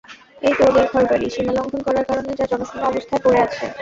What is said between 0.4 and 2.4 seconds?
এই তো ওদের ঘরবাড়ি— সীমালংঘন করার কারণে